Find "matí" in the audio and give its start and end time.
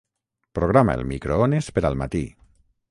2.05-2.25